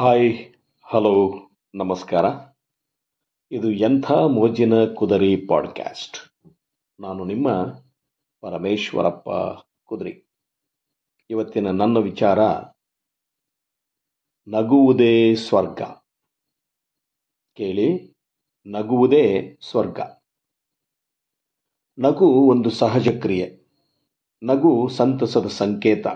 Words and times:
Hi, 0.00 0.54
hello, 0.82 1.32
ನಮಸ್ಕಾರ. 1.74 2.24
ಇದು 3.50 3.70
ಎಂಥ 3.70 4.12
ಮೋಜಿನ 4.12 4.72
ಕುದರಿ 4.94 5.36
ಪಾಡ್ಕ್ಯಾಸ್ಟ್. 5.36 6.16
ನಾನು 7.00 7.24
ನಿಮ್ಮ 7.24 7.48
ಪರಮೇಶ್ವರಪ್ಪ 8.40 9.28
ಕುದರಿ. 9.84 10.24
ಇವತ್ತಿನ 11.30 11.70
ನನ್ನ 11.70 11.98
ವಿಚಾರ, 11.98 12.38
ನಗುವುದೇ 14.48 15.34
ಸ್ವರ್ಗ. 15.34 15.82
ಕೇಳಿ, 17.56 18.16
ನಗುವುದೇ 18.66 19.58
ಸ್ವರ್ಗ. 19.70 20.00
ನಗು 21.98 22.26
ಒಂದು 22.26 22.70
ಸಹಜ 22.70 23.08
ಕ್ರಿಯೆ. 23.08 23.60
ನಗು 24.42 24.88
ಸಂತಸದ 24.88 25.46
ಸಂಕೇತ. 25.46 26.06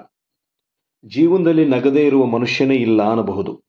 ಜೀವನದಲ್ಲಿ 1.07 1.65
ನಗದೇ 1.69 2.07
ಇರುವ 2.07 2.25
ಮನುಷ್ಯನೇ 2.25 2.75
ಇಲ್ಲ 2.75 3.03
ಅನ್ನಬಹುದು. 3.03 3.64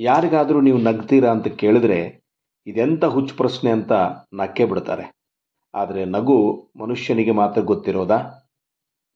ಯಾರಿಗಾದರೂ 0.00 0.58
ನೀವು 0.60 0.78
ನಗ್ತೀರಾ 0.78 1.30
ಅಂತ 1.30 1.48
ಕೇಳಿದ್ರೆ 1.62 1.98
ಇದೆಂಥ 2.66 3.04
ಹುಚ್ಚು 3.04 3.34
ಪ್ರಶ್ನೆ 3.36 3.70
ಅಂತ 3.70 3.92
ನಕ್ಕೆ 4.34 4.64
ಬಿಡ್ತಾರೆ. 4.64 5.04
ಆದರೆ 5.74 6.02
ನಗು 6.04 6.36
ಮನುಷ್ಯನಿಗೆ 6.76 7.32
ಮಾತ್ರ 7.32 7.60
ಗೊತ್ತಿರೋದಾ? 7.62 8.18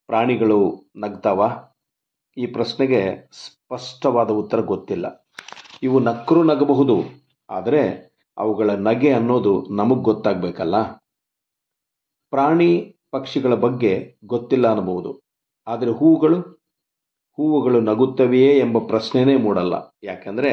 ಪ್ರಾಣಿಗಳು 0.08 0.58
ನಗ್ತಾವ? 0.96 1.40
ಈ 2.36 2.46
ಪ್ರಶ್ನೆಗೆ 2.46 3.00
ಸ್ಪಷ್ಟವಾದ 3.42 4.30
ಉತ್ತರ 4.32 4.60
ಗೊತ್ತಿಲ್ಲ. 4.64 5.06
ಇವು 5.82 5.98
ನಕ್ಕರು 6.00 6.42
ನಗಬಹುದು, 6.44 6.96
ಆದರೆ 7.48 7.82
ಅವುಗಳ 8.38 8.70
ನಗೆ 8.88 9.10
ಅನ್ನೋದು 9.12 9.54
ನಮಗೆ 9.70 10.02
ಗೊತ್ತಾಗಬೇಕಲ್ಲ. 10.02 10.76
ಪ್ರಾಣಿ 12.32 12.70
ಪಕ್ಷಿಗಳ 13.10 13.54
ಬಗ್ಗೆ 13.54 13.92
ಗೊತ್ತಿಲ್ಲ 14.26 14.66
ಅನ್ನಬಹುದು, 14.68 15.10
ಆದರೆ 15.66 15.90
ಹೂಗಳು 15.90 16.38
ಹೂವುಗಳು 17.36 17.80
ನಗುತ್ತವೆಯೇ 17.80 18.58
ಎಂಬ 18.58 18.78
ಪ್ರಶ್ನೆನೇ 18.78 19.36
ಮೂಡಲ್ಲ. 19.36 19.96
ಯಾಕಂದರೆ 20.02 20.52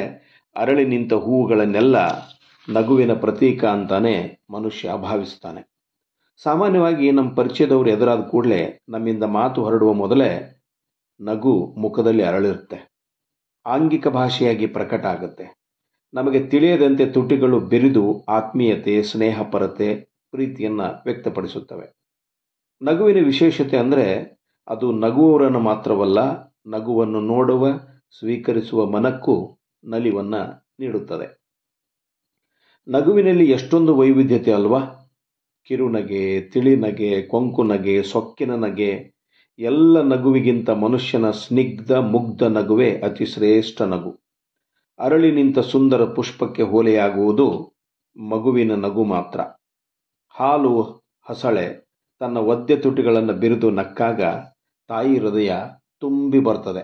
ಅರಳಿ 0.55 0.85
ನಿಂತ 0.85 1.13
ಹೂವುಗಳನ್ನೆಲ್ಲ 1.13 1.95
ನಗುವಿನ 2.69 3.13
ಪ್ರತೀಕ 3.13 3.65
ಅಂತಾನೆ 3.65 4.41
ಮನುಷ್ಯ 4.49 4.93
ಭಾವಿಸ್ತಾನೆ. 5.01 5.71
ಸಾಮಾನ್ಯವಾಗಿ 6.43 7.11
ನಮ್ಮ 7.11 7.35
ಪರಿಚಯದವರು 7.35 7.89
ಎದುರಾದ 7.89 8.21
ಕೂಡಲೇ 8.21 8.81
ನಮ್ಮಿಂದ 8.89 9.23
ಮಾತು 9.23 9.63
ಹೊರಡುವ 9.63 9.93
ಮೊದಲೇ 9.93 10.61
ನಗು 11.21 11.75
ಮುಖದಲ್ಲಿ 11.77 12.23
ಅರಳಿರುತ್ತೆ. 12.23 12.91
ಆಂಗಿಕ 13.65 14.07
ಭಾಷೆಯಾಗಿ 14.07 14.67
ಪ್ರಕಟ 14.67 15.05
ಆಗುತ್ತೆ. 15.05 15.55
ನಮಗೆ 16.13 16.47
ತಿಳಿಯದಂತೆ 16.47 17.05
ತುಟಿಗಳು 17.05 17.59
ಬೆರಿದು 17.59 18.25
ಆತ್ಮೀಯತೆ, 18.29 19.03
ಸ್ನೇಹಪರತೆ 19.03 19.95
ಪ್ರೀತಿಯನ್ನು 20.31 21.01
ವ್ಯಕ್ತಪಡಿಸುತ್ತವೆ. 21.05 21.93
ನಗುವಿನ 22.81 23.25
ವಿಶೇಷತೆ 23.25 23.77
ಅಂದರೆ 23.77 24.05
ಅದು 24.67 24.91
ನಗುವವರನ್ನು 24.91 25.59
ಮಾತ್ರವಲ್ಲ 25.59 26.50
ನಗುವನ್ನು 26.65 27.21
ನೋಡುವ, 27.21 27.67
ಸ್ವೀಕರಿಸುವ 28.19 28.85
ಮನಕ್ಕೂ 28.85 29.59
ನಲಿವನ್ನು 29.83 30.71
ನೀಡುತ್ತದೆ. 30.79 31.41
ನಗುವಿನಲ್ಲಿ 32.87 33.51
ಎಷ್ಟೊಂದು 33.51 33.95
ವೈವಿಧ್ಯತೆ 33.95 34.53
ಅಲ್ವಾ? 34.53 34.79
ಕಿರುನಗೆ, 35.63 36.41
ತಿಳಿನಗೆ, 36.41 37.21
ಕೊಂಕುನಗೆ 37.21 38.03
ಸೊಕ್ಕಿನ 38.03 38.55
ನಗೆ 38.55 39.13
ಎಲ್ಲ 39.59 40.01
ನಗುವಿಗಿಂತ 40.01 40.69
ಮನುಷ್ಯನ 40.69 41.31
ಸ್ನಿಗ್ಧ, 41.31 41.91
ಮುಗ್ಧ 41.91 42.43
ನಗುವೆ 42.43 43.01
ಅತಿ 43.01 43.25
ಶ್ರೇಷ್ಠ 43.25 43.81
ನಗು. 43.81 44.19
ಅರಳಿ 44.99 45.31
ನಿಂತ 45.31 45.59
ಸುಂದರ 45.59 46.05
ಪುಷ್ಪಕ್ಕೆ 46.05 46.63
ಹೋಲೆಯಾಗುವುದು 46.63 47.73
ಮಗುವಿನ 48.17 48.75
ನಗು 48.75 49.03
ಮಾತ್ರ. 49.03 49.39
ಹಾಲು 50.29 50.81
ಹಸಳೆ 51.29 51.89
ತನ್ನ 52.19 52.37
ಒದ್ದೆ 52.37 52.75
ತುಟಿಗಳನ್ನು 52.75 53.33
ಬಿರಿದು 53.33 53.71
ನಕ್ಕಾಗ 53.71 54.21
ತಾಯಿ 54.87 55.17
ಹೃದಯ 55.17 55.51
ತುಂಬಿ 56.01 56.39
ಬರ್ತದೆ. 56.39 56.83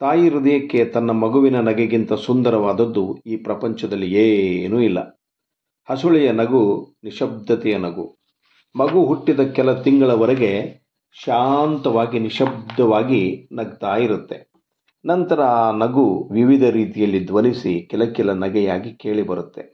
ತಾಯಿ 0.00 0.28
ಹೃದಯಕ್ಕೆ 0.28 0.84
ತನ್ನ 0.84 1.10
ಮಗುವಿನ 1.10 1.60
ನಗೆಗಿಂತ 1.60 2.12
ಸುಂದರವಾದದ್ದು 2.12 3.04
ಈ 3.26 3.36
ಪ್ರಪಂಚದಲ್ಲಿ 3.36 4.08
ಏನೂ 4.14 4.80
ಇಲ್ಲ. 4.80 5.00
ಹಸುಳೆಯ 5.90 6.32
ನಗು 6.32 6.62
ನಿಶಬ್ದತೆಯ 7.04 7.78
ನಗು. 7.78 8.06
ಮಗು 8.76 9.06
ಹುಟ್ಟಿದ 9.06 9.40
ಕೆಲ 9.40 9.72
ತಿಂಗಳವರೆಗೆ 9.82 10.52
ಶಾಂತವಾಗಿ, 11.24 12.18
ನಿಶಬ್ದವಾಗಿ 12.18 13.48
ನಗ್ತಾ 13.52 13.96
ಇರುತ್ತೆ. 13.96 14.38
ನಂತರ 15.04 15.40
ಆ 15.40 15.70
ನಗು 15.70 16.28
ವಿವಿಧ 16.32 16.64
ರೀತಿಯಲ್ಲಿ 16.64 17.26
ಧ್ವನಿಸಿ 17.26 17.88
ಕೆಲ 17.90 18.04
ಕೆಲ 18.04 18.32
ನಗೆಯಾಗಿ 18.32 18.92
ಕೇಳಿಬರುತ್ತೆ 18.94 19.64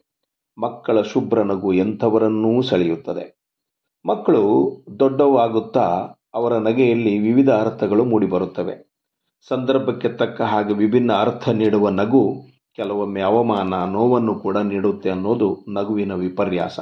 ಮಕ್ಕಳ 0.59 1.03
ಶುಭ್ರ 1.03 1.43
ನಗು 1.43 1.73
ಎಂಥವರನ್ನೂ 1.73 2.63
ಸೆಳೆಯುತ್ತದೆ. 2.63 3.27
ಮಕ್ಕಳು 4.07 4.43
ದೊಡ್ಡವಾಗುತ್ತಾ 4.99 5.87
ಅವರ 6.35 6.59
ನಗೆಯಲ್ಲಿ 6.59 7.19
ವಿವಿಧ 7.19 7.51
ಅರ್ಥಗಳು 7.51 8.05
ಮೂಡಿಬರುತ್ತವೆ. 8.05 8.89
ಸಂದರ್ಭಕ್ಕೆ 9.49 10.09
ತಕ್ಕ 10.09 10.41
ಹಾಗೆ 10.43 10.75
ವಿಭಿನ್ನ 10.75 11.13
ಅರ್ಥ 11.13 11.49
ನೀಡುವ 11.49 11.89
ನಗು, 11.89 12.43
ಕೆಲವೊಮ್ಮೆ 12.75 13.21
ಅವಮಾನ, 13.21 13.85
ನೋವನ್ನು 13.93 14.35
ಕೂಡ 14.35 14.57
ನೀಡುತ್ತೆ 14.57 15.11
ಅನ್ನೋದು 15.11 15.65
ನಗುವಿನ 15.69 16.15
ವಿಪರ್ಯಾಸ. 16.15 16.81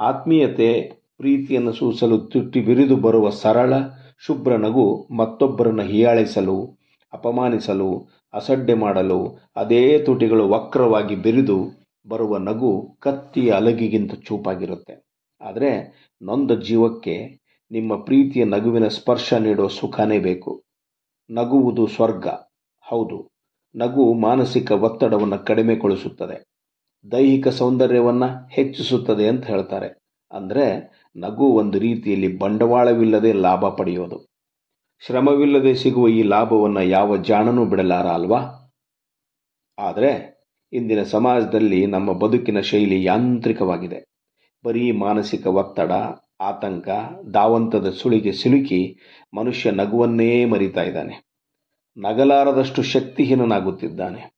ಆತ್ಮೀಯತೆ, 0.00 0.82
ಪ್ರೀತಿಯನ್ನು 1.18 1.72
ಸೂಸಲು 1.72 2.18
ತುಟ್ಟಿ 2.18 2.60
ಬಿರಿದು 2.60 2.96
ಬರುವ 2.96 3.30
ಸರಳ, 3.30 3.72
ಶುಭ್ರ 4.26 4.56
ನಗು 4.56 5.06
ಮತ್ತೊಬ್ಬರನ್ನು 5.16 5.82
ಹೀಯಾಳಿಸಲು, 5.82 6.78
ಅಪಮಾನಿಸಲು, 7.12 8.08
ಅಸಡ್ಡೆ 8.34 8.74
ಮಾಡಲು, 8.74 9.38
ಅದೇ 9.56 9.98
ತುಟಿಗಳು 9.98 10.48
ವಕ್ರವಾಗಿ 10.48 11.14
ಬಿರಿದು 11.14 11.82
ಬರುವ 12.08 12.36
ನಗು 12.36 12.96
ಕತ್ತಿಯ 13.00 13.50
ಅಲಗಿಗಿಂತ 13.50 14.14
ಚೂಪಾಗಿರುತ್ತೆ. 14.14 14.94
ಆದರೆ 15.40 15.70
ನೊಂದ 16.22 16.50
ಜೀವಕ್ಕೆ 16.50 17.41
ನಿಮ್ಮ 17.72 17.92
ಪ್ರೀತಿಯ 17.96 18.44
ನಗುವಿನ 18.44 18.86
ಸ್ಪರ್ಶ 18.88 19.34
ನೀಡುವ 19.34 19.68
ಸುಖನೇ 19.68 20.18
ಬೇಕು. 20.18 20.52
ನಗುವುದು 21.30 21.86
ಸ್ವರ್ಗ. 21.86 22.26
ಹೌದು, 22.84 23.18
ನಗು 23.74 24.04
ಮಾನಸಿಕ 24.20 24.70
ಒತ್ತಡವನ್ನು 24.70 25.38
ಕಡಿಮೆಗೊಳಿಸುತ್ತದೆ. 25.44 26.36
ದೈಹಿಕ 27.12 27.48
ಸೌಂದರ್ಯವನ್ನು 27.48 28.28
ಹೆಚ್ಚಿಸುತ್ತದೆ 28.48 29.28
ಅಂತ 29.28 29.44
ಹೇಳ್ತಾರೆ. 29.46 29.88
ಅಂದರೆ 30.30 30.66
ನಗು 31.16 31.46
ಒಂದು 31.52 31.78
ರೀತಿಯಲ್ಲಿ 31.78 32.38
ಬಂಡವಾಳವಿಲ್ಲದೆ 32.38 33.32
ಲಾಭ 33.32 33.64
ಪಡೆಯೋದು. 33.68 34.18
ಶ್ರಮವಿಲ್ಲದೆ 35.02 35.74
ಸಿಗುವ 35.74 36.08
ಈ 36.08 36.22
ಲಾಭವನ್ನು 36.22 36.82
ಯಾವ 36.82 37.16
ಜಾಣನೂ 37.22 37.64
ಬಿಡಲಾರ 37.64 38.06
ಅಲ್ವಾ? 38.08 38.40
ಆದರೆ 39.78 40.12
ಇಂದಿನ 40.72 41.02
ಸಮಾಜದಲ್ಲಿ 41.02 41.86
ನಮ್ಮ 41.86 42.12
ಬದುಕಿನ 42.12 42.60
ಶೈಲಿ 42.60 43.04
ಯಾಂತ್ರಿಕವಾಗಿದೆ. 43.04 43.98
ಬರೀ 44.64 44.84
ಮಾನಸಿಕ 44.90 45.46
ಒತ್ತಡ 45.46 45.92
ಆತಂಕ, 46.42 46.88
ದಾವಂತದ 47.34 47.90
ಸುಳಿಗೆ 47.90 48.32
ಸಿಲುಕಿ 48.32 48.98
ಮನುಷ್ಯ 49.34 49.70
ನಗುವನ್ನೇ 49.70 50.44
ಮರಿತಾ 50.44 50.82
ಇದ್ದಾನೆ. 50.82 51.24
ನಗಲಾರದಷ್ಟು 51.96 52.82
ಶಕ್ತಿಹೀನನಾಗುತ್ತಿದ್ದಾನೆ. 52.82 54.32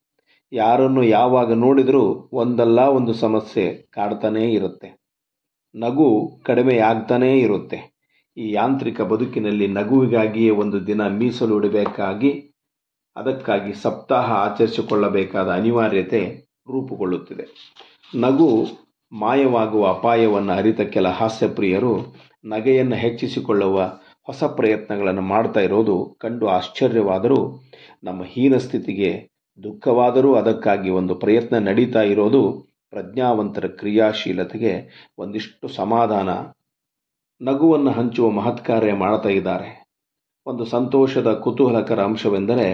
ಯಾರನ್ನು 0.52 1.02
ಯಾವಾಗ 1.02 1.52
ನೋಡಿದರೂ 1.52 2.30
ಒಂದಲ್ಲ 2.32 2.80
ಒಂದು 2.80 3.12
ಸಮಸ್ಯೆ 3.12 3.88
ಕಾಡ್ತಾನೇ 3.90 4.52
ಇರುತ್ತೆ. 4.52 5.00
ನಗು 5.74 6.40
ಕಡಿಮೆಯಾಗ್ತಾನೇ 6.44 7.38
ಇರುತ್ತೆ. 7.38 7.94
ಈ 8.36 8.52
ಯಾಂತ್ರಿಕ 8.52 9.00
ಬದುಕಿನಲ್ಲಿ 9.00 9.66
ನಗುವಿಗಾಗಿಯೇ 9.66 10.50
ಒಂದು 10.50 10.86
ದಿನ 10.86 11.06
ಮೀಸಲು 11.06 11.58
ಇಡಬೇಕಾಗಿ, 11.58 12.54
ಅದಕ್ಕಾಗಿ 13.16 13.74
ಸಪ್ತಾಹ 13.74 14.32
ಆಚರಿಸಿಕೊಳ್ಳಬೇಕಾದ 14.32 15.48
ಅನಿವಾರ್ಯತೆ 15.48 16.20
ರೂಪುಗೊಳ್ಳುತ್ತಿದೆ. 16.72 17.74
ನಗು 18.16 18.66
ಮಾಯವಾಗುವ 19.14 19.88
ಅಪಾಯವನ್ನು 19.88 20.52
ಅರಿತ 20.52 20.80
ಕೆಲ 20.80 21.08
ಹಾಸ್ಯಪ್ರಿಯರು 21.08 22.14
ನಗೆಯನ್ನು 22.44 22.96
ಹೆಚ್ಚಿಸಿಕೊಳ್ಳುವ 22.96 23.82
ಹೊಸ 24.22 24.44
ಪ್ರಯತ್ನಗಳನ್ನು 24.44 25.20
ಮಾಡ್ತಾ 25.20 25.60
ಇರೋದು 25.60 26.16
ಕಂಡು 26.20 26.46
ಆಶ್ಚರ್ಯವಾದರೂ 26.46 27.64
ನಮ್ಮ 28.04 28.22
ಹೀನ 28.24 28.56
ಸ್ಥಿತಿಗೆ 28.56 29.10
ದುಃಖವಾದರೂ 29.62 30.34
ಅದಕ್ಕಾಗಿ 30.34 30.90
ಒಂದು 30.90 31.14
ಪ್ರಯತ್ನ 31.14 31.58
ನಡೀತಾ 31.58 32.02
ಇರೋದು 32.02 32.42
ಪ್ರಜ್ಞಾವಂತರ 32.90 33.66
ಕ್ರಿಯಾಶೀಲತೆಗೆ 33.66 34.72
ಒಂದಿಷ್ಟು 35.18 35.68
ಸಮಾಧಾನ. 35.68 36.28
ನಗುವನ್ನು 37.40 37.90
ಹಂಚುವ 37.90 38.30
ಮಹತ್ಕಾರ್ಯ 38.30 38.92
ಮಾಡ್ತಾ 38.92 39.28
ಇದ್ದಾರೆ. 39.28 39.70
ಒಂದು 40.46 40.64
ಸಂತೋಷದ 40.64 41.32
ಕುತೂಹಲಕರ 41.32 42.02
ಅಂಶವೆಂದರೆ 42.02 42.66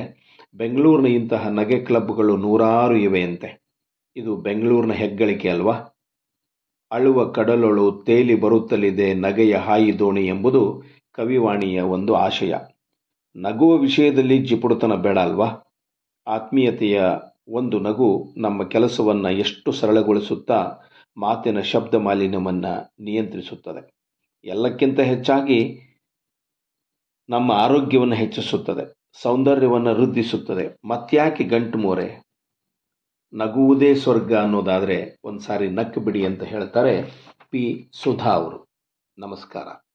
ಬೆಂಗಳೂರಿನ 0.54 1.06
ಇಂತಹ 1.06 1.48
ನಗೆ 1.48 1.80
ಕ್ಲಬ್ಗಳು 1.80 2.36
ನೂರಾರು 2.36 2.96
ಇವೆಯಂತೆ 2.96 3.62
ಇದು 4.16 4.36
ಬೆಂಗಳೂರಿನ 4.36 4.92
ಹೆಗ್ಗಳಿಕೆ 4.92 5.48
ಅಲ್ವಾ? 5.48 5.99
ಅಳುವ 6.90 7.24
ಕಡಲೊಳು 7.24 8.02
ತೇಲಿ 8.06 8.34
ಬರುತ್ತಲಿದೆ 8.34 9.14
ನಗೆಯ 9.14 9.56
ಹಾಯಿ 9.56 9.98
ದೋಣಿ 9.98 10.26
ಎಂಬುದು 10.26 10.82
ಕವಿವಾಣಿಯ 11.12 11.80
ಒಂದು 11.80 12.14
ಆಶಯ. 12.14 12.54
ನಗುವ 13.36 13.76
ವಿಷಯದಲ್ಲಿ 13.76 14.38
ಜಿಪುಡುತನ 14.38 14.94
ಬೇಡ 14.94 15.18
ಅಲ್ವಾ? 15.18 15.46
ಆತ್ಮೀಯತೆಯ 16.26 17.02
ಒಂದು 17.48 17.80
ನಗು 17.80 18.34
ನಮ್ಮ 18.36 18.68
ಕೆಲಸವನ್ನು 18.68 19.30
ಎಷ್ಟು 19.30 19.72
ಸರಳಗೊಳಿಸುತ್ತಾ 19.72 20.72
ಮಾತಿನ 21.16 21.60
ಶಬ್ದ 21.60 21.94
ಮಾಲಿನ್ಯವನ್ನು 21.94 23.02
ನಿಯಂತ್ರಿಸುತ್ತದೆ. 23.04 23.90
ಎಲ್ಲಕ್ಕಿಂತ 24.44 25.00
ಹೆಚ್ಚಾಗಿ 25.00 25.78
ನಮ್ಮ 27.28 27.52
ಆರೋಗ್ಯವನ್ನು 27.52 28.14
ಹೆಚ್ಚಿಸುತ್ತದೆ. 28.14 28.94
ಸೌಂದರ್ಯವನ್ನು 29.22 29.94
ವೃದ್ಧಿಸುತ್ತದೆ. 29.94 30.88
ಮತ್ತ್ಯಾಕೆ 30.88 31.44
ಗಂಟು 31.44 31.78
ಮೋರೆ? 31.78 32.29
ನಗುವುದೇ 33.34 33.94
ಸ್ವರ್ಗ 33.94 34.34
ಅನ್ನೋದಾದರೆ 34.34 35.20
ಒಂದು 35.24 35.40
ಸಾರಿ 35.40 35.70
ನಕ್ಕು 35.70 36.00
ಬಿಡಿ 36.00 36.26
ಅಂತ 36.26 36.42
ಹೇಳ್ತಾರೆ 36.42 37.02
ಪಿ 37.50 37.90
ಸುಧಾ 38.02 38.30
ಅವರು. 38.30 38.70
ನಮಸ್ಕಾರ. 39.18 39.89